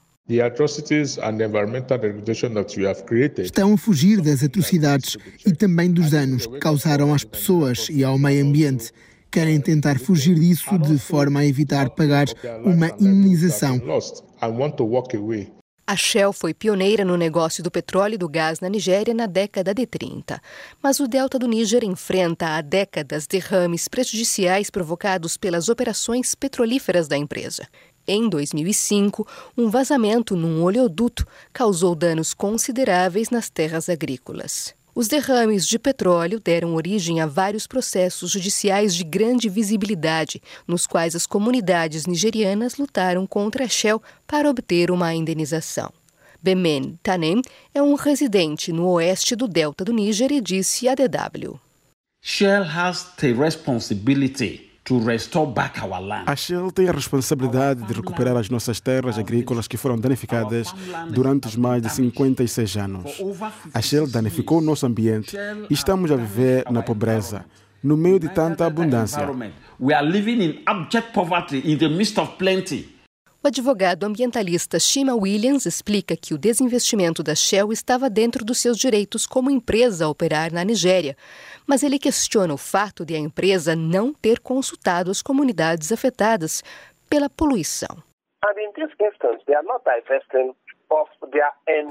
Estão 3.42 3.74
a 3.74 3.78
fugir 3.78 4.22
das 4.22 4.42
atrocidades 4.42 5.18
e 5.46 5.52
também 5.52 5.92
dos 5.92 6.12
danos 6.12 6.48
que 6.48 6.60
causaram 6.60 7.14
às 7.14 7.26
pessoas 7.26 7.90
e 7.90 8.06
ao 8.06 8.18
meio 8.18 8.46
ambiente. 8.46 8.94
Querem 9.30 9.60
tentar 9.60 10.00
fugir 10.00 10.36
disso 10.36 10.80
de 10.80 10.98
forma 10.98 11.42
a 11.42 11.46
evitar 11.46 11.90
pagar 11.90 12.28
uma 12.64 12.88
indenização. 12.98 13.82
A 15.92 15.96
Shell 15.98 16.32
foi 16.32 16.54
pioneira 16.54 17.04
no 17.04 17.18
negócio 17.18 17.62
do 17.62 17.70
petróleo 17.70 18.16
e 18.16 18.18
do 18.18 18.30
gás 18.30 18.62
na 18.62 18.70
Nigéria 18.70 19.14
na 19.14 19.26
década 19.26 19.74
de 19.74 19.86
30. 19.86 20.42
Mas 20.82 21.02
o 21.02 21.06
delta 21.06 21.38
do 21.38 21.50
Níger 21.50 21.84
enfrenta 21.84 22.56
há 22.56 22.62
décadas 22.62 23.28
derrames 23.28 23.90
prejudiciais 23.90 24.70
provocados 24.70 25.36
pelas 25.36 25.68
operações 25.68 26.34
petrolíferas 26.34 27.10
da 27.10 27.18
empresa. 27.18 27.68
Em 28.08 28.30
2005, 28.30 29.28
um 29.58 29.70
vazamento 29.70 30.34
num 30.34 30.64
oleoduto 30.64 31.28
causou 31.52 31.94
danos 31.94 32.34
consideráveis 32.34 33.30
nas 33.30 33.50
terras 33.50 33.90
agrícolas. 33.90 34.74
Os 34.94 35.08
derrames 35.08 35.66
de 35.66 35.80
petróleo 35.80 36.40
deram 36.40 36.76
origem 36.76 37.22
a 37.22 37.26
vários 37.26 37.66
processos 37.66 38.32
judiciais 38.32 38.94
de 38.94 39.04
grande 39.04 39.48
visibilidade, 39.48 40.42
nos 40.68 40.86
quais 40.86 41.16
as 41.16 41.26
comunidades 41.26 42.06
nigerianas 42.06 42.76
lutaram 42.76 43.26
contra 43.26 43.64
a 43.64 43.70
Shell 43.70 44.02
para 44.28 44.50
obter 44.50 44.92
uma 44.92 45.14
indenização. 45.14 45.94
Bemen 46.42 47.00
Tanem 47.04 47.42
é 47.74 47.82
um 47.82 47.94
residente 47.94 48.74
no 48.74 48.88
oeste 48.90 49.36
do 49.36 49.48
delta 49.48 49.86
do 49.86 49.94
Níger 49.94 50.32
e 50.32 50.42
disse 50.42 50.90
à 50.90 50.96
DW: 50.96 51.60
Shell 52.22 52.64
has 52.64 53.04
the 53.18 53.32
responsibility 53.32 54.71
a 56.26 56.36
Shell 56.36 56.72
tem 56.72 56.90
a 56.90 56.92
responsabilidade 56.92 57.84
de 57.84 57.94
recuperar 57.94 58.36
as 58.36 58.50
nossas 58.50 58.80
terras 58.80 59.18
agrícolas 59.18 59.68
que 59.68 59.78
foram 59.78 59.98
danificadas 59.98 60.74
durante 61.10 61.48
os 61.48 61.56
mais 61.56 61.82
de 61.82 61.90
56 61.90 62.78
anos. 62.78 63.22
A 63.74 63.82
Shell 63.82 64.08
danificou 64.08 64.58
o 64.58 64.62
nosso 64.62 64.86
ambiente 64.86 65.38
e 65.70 65.74
estamos 65.74 66.12
a 66.12 66.16
viver 66.16 66.66
na 66.72 66.82
pobreza, 66.82 67.46
no 67.84 67.96
meio 67.96 68.20
de 68.20 68.30
tanta 68.30 68.66
abundância. 68.66 69.28
O 73.44 73.48
advogado 73.48 74.04
ambientalista 74.04 74.78
Shima 74.78 75.16
Williams 75.16 75.66
explica 75.66 76.16
que 76.16 76.32
o 76.32 76.38
desinvestimento 76.38 77.24
da 77.24 77.34
Shell 77.34 77.72
estava 77.72 78.08
dentro 78.08 78.46
dos 78.46 78.60
seus 78.60 78.78
direitos 78.78 79.26
como 79.26 79.50
empresa 79.50 80.06
a 80.06 80.10
operar 80.10 80.54
na 80.54 80.64
Nigéria, 80.64 81.18
mas 81.66 81.82
ele 81.82 81.98
questiona 81.98 82.54
o 82.54 82.58
fato 82.58 83.04
de 83.04 83.16
a 83.16 83.18
empresa 83.18 83.76
não 83.76 84.14
ter 84.14 84.40
consultado 84.40 85.10
as 85.10 85.24
comunidades 85.24 85.92
afetadas 85.92 86.62
pela 87.10 87.32
poluição. 87.32 87.98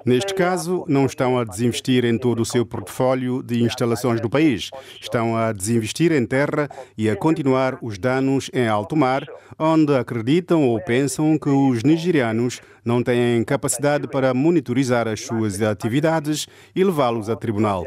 Neste 0.05 0.35
caso, 0.35 0.85
não 0.87 1.07
estão 1.07 1.39
a 1.39 1.45
desinvestir 1.45 2.05
em 2.05 2.19
todo 2.19 2.41
o 2.41 2.45
seu 2.45 2.67
portfólio 2.67 3.43
de 3.43 3.63
instalações 3.63 4.21
do 4.21 4.29
país. 4.29 4.71
Estão 5.01 5.37
a 5.37 5.53
desinvestir 5.53 6.13
em 6.13 6.27
terra 6.27 6.69
e 6.97 7.09
a 7.09 7.17
continuar 7.17 7.79
os 7.83 7.99
danos 7.99 8.51
em 8.53 8.69
alto 8.69 8.97
mar, 8.97 9.27
onde 9.59 9.95
acreditam 9.95 10.69
ou 10.69 10.81
pensam 10.83 11.39
que 11.39 11.49
os 11.49 11.83
nigerianos 11.83 12.61
não 12.85 13.03
têm 13.03 13.43
capacidade 13.45 14.07
para 14.09 14.35
monitorizar 14.35 15.09
as 15.09 15.21
suas 15.21 15.61
atividades 15.63 16.47
e 16.75 16.85
levá-los 16.85 17.31
a 17.31 17.37
tribunal. 17.37 17.85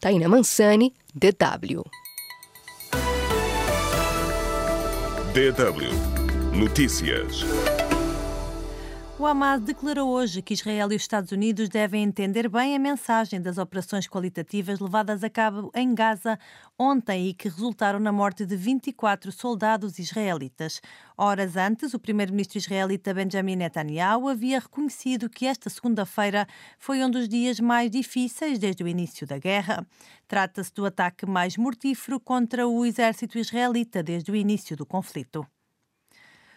Taina 0.00 0.28
Mansani, 0.28 0.94
DW. 1.14 1.82
DW 5.34 6.24
Notícias. 6.54 7.73
O 9.16 9.26
Hamas 9.26 9.60
declarou 9.60 10.10
hoje 10.10 10.42
que 10.42 10.54
Israel 10.54 10.90
e 10.90 10.96
os 10.96 11.02
Estados 11.02 11.30
Unidos 11.30 11.68
devem 11.68 12.02
entender 12.02 12.48
bem 12.48 12.74
a 12.74 12.80
mensagem 12.80 13.40
das 13.40 13.58
operações 13.58 14.08
qualitativas 14.08 14.80
levadas 14.80 15.22
a 15.22 15.30
cabo 15.30 15.70
em 15.72 15.94
Gaza 15.94 16.36
ontem 16.76 17.28
e 17.28 17.32
que 17.32 17.48
resultaram 17.48 18.00
na 18.00 18.10
morte 18.10 18.44
de 18.44 18.56
24 18.56 19.30
soldados 19.30 20.00
israelitas. 20.00 20.80
Horas 21.16 21.56
antes, 21.56 21.94
o 21.94 21.98
primeiro-ministro 22.00 22.58
israelita 22.58 23.14
Benjamin 23.14 23.54
Netanyahu 23.54 24.28
havia 24.28 24.58
reconhecido 24.58 25.30
que 25.30 25.46
esta 25.46 25.70
segunda-feira 25.70 26.44
foi 26.76 27.00
um 27.04 27.08
dos 27.08 27.28
dias 27.28 27.60
mais 27.60 27.92
difíceis 27.92 28.58
desde 28.58 28.82
o 28.82 28.88
início 28.88 29.28
da 29.28 29.38
guerra. 29.38 29.86
Trata-se 30.26 30.74
do 30.74 30.84
ataque 30.84 31.24
mais 31.24 31.56
mortífero 31.56 32.18
contra 32.18 32.66
o 32.66 32.84
exército 32.84 33.38
israelita 33.38 34.02
desde 34.02 34.32
o 34.32 34.34
início 34.34 34.76
do 34.76 34.84
conflito. 34.84 35.46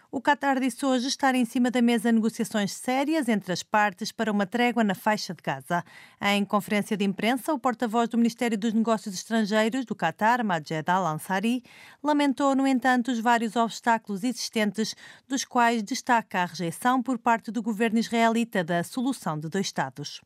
O 0.10 0.22
Qatar 0.22 0.58
disse 0.58 0.86
hoje 0.86 1.08
estar 1.08 1.36
em 1.36 1.44
cima 1.44 1.70
da 1.70 1.82
mesa 1.82 2.14
negociações 2.14 2.72
sérias 2.72 3.28
entre 3.28 3.52
as 3.52 3.62
partes 3.62 4.10
para 4.10 4.32
uma 4.32 4.46
trégua 4.46 4.82
na 4.82 4.96
faixa 4.96 5.34
de 5.34 5.44
Gaza. 5.44 5.84
Em 6.22 6.46
conferência 6.46 6.96
de 6.96 7.04
imprensa, 7.04 7.54
o 7.54 7.60
porta-voz 7.60 8.08
do 8.08 8.18
Ministério 8.18 8.58
dos 8.58 8.74
Negócios 8.74 9.14
Estrangeiros 9.14 9.84
do 9.84 9.94
Qatar, 9.94 10.46
Majed 10.46 10.90
Al-Ansari, 10.90 11.62
lamentou, 12.02 12.56
no 12.56 12.66
entanto, 12.66 13.12
os 13.12 13.20
vários 13.20 13.58
obstáculos 13.58 14.24
existentes, 14.24 14.96
dos 15.28 15.44
quais 15.44 15.84
destaca 15.84 16.42
a 16.42 16.46
rejeição 16.46 17.04
por 17.04 17.20
parte 17.20 17.52
do 17.52 17.62
governo 17.62 18.00
israelita 18.00 18.64
da 18.64 18.84
solução 18.84 19.38
de 19.38 19.50
dois 19.50 19.68
Estados. 19.68 20.22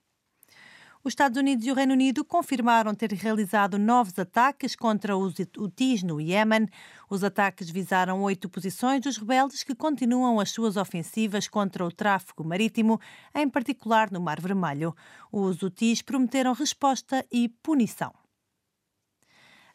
Os 1.03 1.13
Estados 1.13 1.35
Unidos 1.35 1.65
e 1.65 1.71
o 1.71 1.73
Reino 1.73 1.93
Unido 1.93 2.23
confirmaram 2.23 2.93
ter 2.93 3.11
realizado 3.13 3.79
novos 3.79 4.19
ataques 4.19 4.75
contra 4.75 5.17
os 5.17 5.33
Houthis 5.57 6.03
no 6.03 6.21
Iêmen. 6.21 6.67
Os 7.09 7.23
ataques 7.23 7.71
visaram 7.71 8.21
oito 8.21 8.47
posições 8.47 9.01
dos 9.01 9.17
rebeldes 9.17 9.63
que 9.63 9.73
continuam 9.73 10.39
as 10.39 10.51
suas 10.51 10.77
ofensivas 10.77 11.47
contra 11.47 11.83
o 11.83 11.91
tráfego 11.91 12.43
marítimo, 12.43 13.01
em 13.33 13.49
particular 13.49 14.11
no 14.11 14.21
Mar 14.21 14.39
Vermelho. 14.39 14.95
Os 15.31 15.63
Houthis 15.63 16.03
prometeram 16.03 16.53
resposta 16.53 17.25
e 17.31 17.49
punição. 17.49 18.20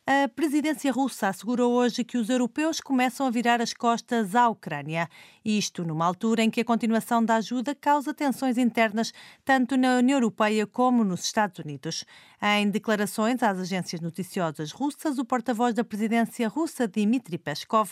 A 0.08 0.28
presidência 0.28 0.92
russa 0.92 1.26
assegurou 1.26 1.72
hoje 1.72 2.04
que 2.04 2.16
os 2.16 2.30
europeus 2.30 2.80
começam 2.80 3.26
a 3.26 3.30
virar 3.30 3.60
as 3.60 3.74
costas 3.74 4.36
à 4.36 4.48
Ucrânia. 4.48 5.08
Isto 5.44 5.82
numa 5.82 6.06
altura 6.06 6.44
em 6.44 6.50
que 6.50 6.60
a 6.60 6.64
continuação 6.64 7.24
da 7.24 7.34
ajuda 7.34 7.74
causa 7.74 8.14
tensões 8.14 8.56
internas 8.56 9.12
tanto 9.44 9.76
na 9.76 9.96
União 9.96 10.18
Europeia 10.18 10.64
como 10.64 11.02
nos 11.02 11.24
Estados 11.24 11.58
Unidos. 11.58 12.04
Em 12.40 12.70
declarações 12.70 13.42
às 13.42 13.58
agências 13.58 14.00
noticiosas 14.00 14.70
russas, 14.70 15.18
o 15.18 15.24
porta-voz 15.24 15.74
da 15.74 15.82
presidência 15.82 16.46
russa, 16.46 16.86
Dmitry 16.86 17.36
Peskov, 17.36 17.90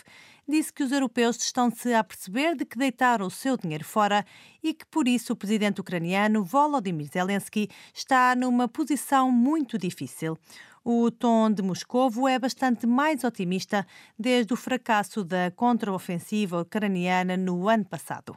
disse 0.49 0.73
que 0.73 0.85
os 0.85 0.93
europeus 0.93 1.37
estão-se 1.39 1.93
a 1.93 2.05
perceber 2.05 2.55
de 2.55 2.65
que 2.65 2.79
deitaram 2.79 3.27
o 3.27 3.31
seu 3.31 3.57
dinheiro 3.57 3.85
fora 3.85 4.25
e 4.63 4.73
que, 4.73 4.87
por 4.87 5.09
isso, 5.09 5.33
o 5.33 5.37
presidente 5.37 5.81
ucraniano 5.81 6.45
Volodymyr 6.45 7.09
Zelensky 7.13 7.69
está 7.93 8.37
numa 8.37 8.69
posição 8.69 9.33
muito 9.33 9.77
difícil. 9.77 10.39
O 10.87 11.11
tom 11.11 11.51
de 11.51 11.63
Moscovo 11.63 12.29
é 12.29 12.39
bastante 12.39 12.87
mais 12.87 13.25
otimista 13.25 13.87
desde 14.19 14.53
o 14.53 14.57
fracasso 14.57 15.25
da 15.25 15.51
contraofensiva 15.51 16.61
ucraniana 16.61 17.39
no 17.39 17.69
ano 17.71 17.87
passado. 17.87 18.37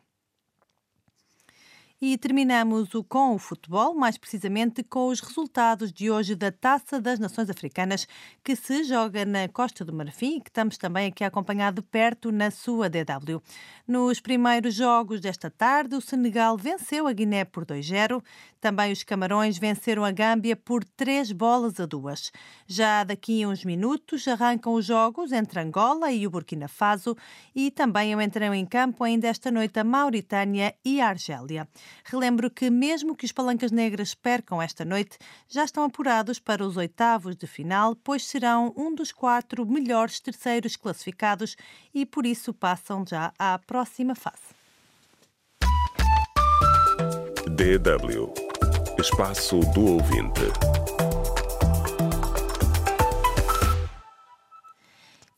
E 1.99 2.15
terminamos 2.15 2.93
o 2.93 3.03
com 3.03 3.33
o 3.33 3.39
futebol, 3.39 3.95
mais 3.95 4.19
precisamente 4.19 4.83
com 4.83 5.07
os 5.07 5.19
resultados 5.19 5.91
de 5.91 6.11
hoje 6.11 6.35
da 6.35 6.51
Taça 6.51 7.01
das 7.01 7.17
Nações 7.17 7.49
Africanas, 7.49 8.07
que 8.43 8.55
se 8.55 8.83
joga 8.83 9.25
na 9.25 9.47
Costa 9.47 9.83
do 9.83 9.91
Marfim 9.91 10.37
e 10.37 10.41
que 10.41 10.51
estamos 10.51 10.77
também 10.77 11.07
aqui 11.07 11.23
a 11.23 11.27
acompanhar 11.27 11.73
de 11.73 11.81
perto 11.81 12.31
na 12.31 12.51
sua 12.51 12.87
DW. 12.87 13.41
Nos 13.87 14.19
primeiros 14.19 14.75
jogos 14.75 15.19
desta 15.19 15.49
tarde, 15.49 15.95
o 15.95 16.01
Senegal 16.01 16.55
venceu 16.55 17.07
a 17.07 17.13
Guiné 17.13 17.45
por 17.45 17.65
2-0. 17.65 18.23
Também 18.61 18.91
os 18.91 19.03
Camarões 19.03 19.57
venceram 19.57 20.05
a 20.05 20.11
Gâmbia 20.11 20.55
por 20.55 20.83
3 20.83 21.31
bolas 21.31 21.79
a 21.79 21.87
2. 21.87 22.31
Já 22.67 23.03
daqui 23.03 23.41
a 23.41 23.47
uns 23.47 23.65
minutos 23.65 24.27
arrancam 24.27 24.73
os 24.73 24.85
jogos 24.85 25.31
entre 25.31 25.59
Angola 25.61 26.11
e 26.11 26.27
o 26.27 26.29
Burkina 26.29 26.67
Faso 26.67 27.17
e 27.55 27.71
também 27.71 28.11
entrarão 28.11 28.53
em 28.53 28.67
campo 28.67 29.03
ainda 29.03 29.27
esta 29.27 29.49
noite 29.49 29.79
a 29.79 29.83
Mauritânia 29.83 30.75
e 30.85 31.01
a 31.01 31.07
Argélia. 31.07 31.67
Relembro 32.03 32.49
que, 32.49 32.69
mesmo 32.69 33.15
que 33.15 33.25
os 33.25 33.31
Palancas 33.31 33.71
Negras 33.71 34.13
percam 34.13 34.61
esta 34.61 34.83
noite, 34.83 35.17
já 35.47 35.63
estão 35.63 35.83
apurados 35.83 36.39
para 36.39 36.65
os 36.65 36.77
oitavos 36.77 37.35
de 37.35 37.47
final, 37.47 37.95
pois 37.95 38.25
serão 38.25 38.73
um 38.75 38.93
dos 38.93 39.11
quatro 39.11 39.65
melhores 39.65 40.19
terceiros 40.19 40.75
classificados 40.75 41.55
e, 41.93 42.05
por 42.05 42.25
isso, 42.25 42.53
passam 42.53 43.05
já 43.07 43.33
à 43.37 43.59
próxima 43.59 44.15
fase. 44.15 44.55
DW 47.47 48.47
Espaço 48.99 49.59
do 49.75 49.93
Ouvinte. 49.93 50.41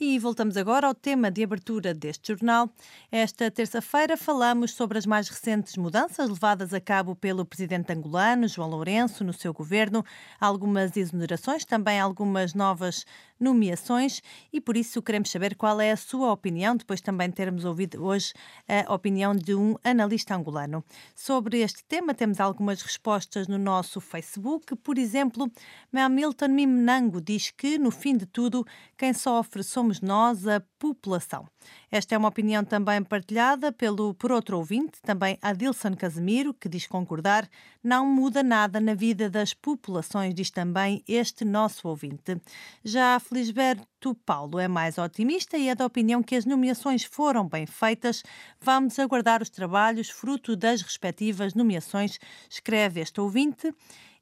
E 0.02 0.18
voltamos 0.18 0.56
agora 0.56 0.88
ao 0.88 0.96
tema 0.96 1.30
de 1.30 1.44
abertura 1.44 1.94
deste 1.94 2.30
jornal. 2.30 2.70
Esta 3.12 3.52
terça-feira 3.52 4.16
falamos 4.16 4.72
sobre 4.72 4.98
as 4.98 5.06
mais 5.06 5.28
recentes 5.28 5.76
mudanças 5.76 6.30
levadas 6.30 6.74
a 6.74 6.80
cabo 6.80 7.18
pelo 7.18 7.44
presidente 7.46 7.92
angolano, 7.92 8.48
João 8.48 8.70
Lourenço, 8.70 9.26
no 9.26 9.34
seu 9.34 9.52
governo, 9.52 10.02
algumas 10.40 10.96
exonerações, 10.96 11.66
também 11.66 12.00
algumas 12.00 12.54
novas 12.54 13.06
nomeações 13.40 14.22
e 14.52 14.60
por 14.60 14.76
isso 14.76 15.02
queremos 15.02 15.32
saber 15.32 15.56
qual 15.56 15.80
é 15.80 15.92
a 15.92 15.98
sua 15.98 16.32
opinião, 16.32 16.76
depois 16.76 17.02
também 17.02 17.32
termos 17.32 17.66
ouvido 17.66 18.04
hoje 18.04 18.34
a 18.68 18.94
opinião 18.94 19.36
de 19.36 19.56
um 19.56 19.76
analista 19.84 20.36
angolano. 20.36 20.84
Sobre 21.16 21.60
este 21.62 21.84
tema 21.84 22.14
temos 22.14 22.40
algumas 22.40 22.82
respostas 22.82 23.48
no 23.48 23.58
nosso 23.58 24.02
Facebook. 24.02 24.76
Por 24.76 24.98
exemplo, 24.98 25.52
Hamilton 25.94 26.48
Mimnango 26.50 27.22
diz 27.22 27.52
que, 27.52 27.78
no 27.78 27.92
fim 27.92 28.18
de 28.18 28.26
tudo, 28.26 28.66
quem 28.98 29.14
sofre 29.14 29.64
somos 29.64 30.02
nós, 30.02 30.48
a 30.48 30.62
população. 30.78 31.48
Esta 31.92 32.16
é 32.16 32.18
uma 32.18 32.28
opinião 32.28 32.64
também 32.64 33.04
partilhada 33.04 33.72
pelo, 33.72 34.14
por 34.14 34.32
outro 34.32 34.58
ouvinte, 34.58 35.02
também 35.02 35.38
Adilson 35.42 35.96
Casemiro, 35.96 36.54
que 36.54 36.70
diz 36.70 36.88
concordar, 36.88 37.50
não 37.84 38.06
muda 38.06 38.44
nada 38.44 38.80
na 38.80 38.94
vida 38.94 39.30
das 39.30 39.54
populações, 39.54 40.34
diz 40.34 40.50
também 40.50 41.04
este 41.08 41.46
nosso 41.46 41.88
ouvinte. 41.88 42.40
Já 42.84 43.20
Felisberto 43.20 44.16
Paulo 44.26 44.60
é 44.60 44.68
mais 44.68 44.98
otimista 44.98 45.58
e 45.58 45.70
é 45.70 45.76
da 45.76 45.86
opinião 45.86 46.22
que 46.22 46.36
as 46.36 46.46
nomeações 46.46 47.04
foram 47.04 47.48
bem 47.48 47.66
feitas. 47.66 48.24
Vamos 48.60 49.00
aguardar 49.00 49.42
os 49.42 49.50
trabalhos 49.50 50.10
fruto 50.10 50.56
das 50.56 50.82
respectivas 50.82 51.54
nomeações, 51.54 52.20
escreve 52.50 53.02
este 53.02 53.22
ouvinte. 53.22 53.74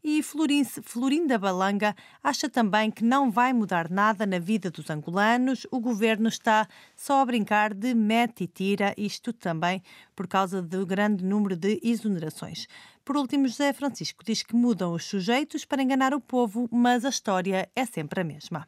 E 0.04 0.22
Florinda 0.24 1.38
Balanga 1.38 1.96
acha 2.24 2.48
também 2.48 2.90
que 2.90 3.04
não 3.04 3.30
vai 3.30 3.52
mudar 3.52 3.90
nada 3.90 4.26
na 4.26 4.40
vida 4.40 4.72
dos 4.72 4.90
angolanos. 4.90 5.68
O 5.70 5.82
governo 5.82 6.30
está 6.30 6.66
só 6.96 7.20
a 7.20 7.26
brincar 7.26 7.74
de 7.74 7.94
mete 7.94 8.46
e 8.46 8.48
tira, 8.48 8.94
isto 8.96 9.34
também 9.34 9.82
por 10.16 10.28
causa 10.28 10.62
do 10.62 10.86
grande 10.86 11.26
número 11.26 11.58
de 11.58 11.80
exonerações. 11.84 12.68
Por 13.08 13.16
último, 13.16 13.48
José 13.48 13.72
Francisco 13.72 14.22
diz 14.22 14.44
que 14.44 14.54
mudam 14.54 14.92
os 14.92 15.06
sujeitos 15.06 15.64
para 15.64 15.82
enganar 15.82 16.14
o 16.14 16.20
povo, 16.20 16.68
mas 16.70 17.06
a 17.06 17.10
história 17.10 17.70
é 17.74 17.86
sempre 17.86 18.20
a 18.20 18.24
mesma. 18.24 18.68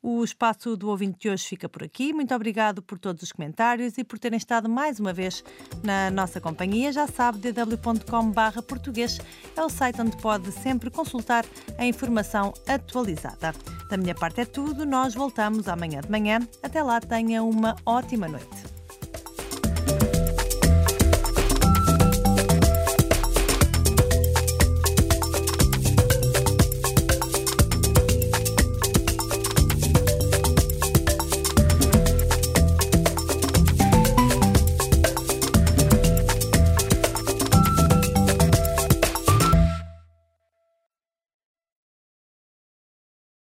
O 0.00 0.22
espaço 0.22 0.76
do 0.76 0.88
ouvinte 0.88 1.18
de 1.18 1.28
hoje 1.28 1.48
fica 1.48 1.68
por 1.68 1.82
aqui. 1.82 2.12
Muito 2.12 2.32
obrigado 2.32 2.80
por 2.80 2.96
todos 2.96 3.24
os 3.24 3.32
comentários 3.32 3.98
e 3.98 4.04
por 4.04 4.20
terem 4.20 4.36
estado 4.36 4.68
mais 4.68 5.00
uma 5.00 5.12
vez 5.12 5.42
na 5.82 6.12
nossa 6.12 6.40
companhia. 6.40 6.92
Já 6.92 7.08
sabe, 7.08 7.50
dw.com.br 7.50 8.62
português 8.68 9.18
é 9.56 9.60
o 9.60 9.68
site 9.68 10.00
onde 10.00 10.16
pode 10.18 10.52
sempre 10.52 10.88
consultar 10.88 11.44
a 11.76 11.84
informação 11.84 12.54
atualizada. 12.68 13.52
Da 13.90 13.96
minha 13.96 14.14
parte 14.14 14.42
é 14.42 14.44
tudo. 14.44 14.86
Nós 14.86 15.12
voltamos 15.12 15.66
amanhã 15.66 16.02
de 16.02 16.08
manhã. 16.08 16.38
Até 16.62 16.84
lá, 16.84 17.00
tenha 17.00 17.42
uma 17.42 17.74
ótima 17.84 18.28
noite. 18.28 18.75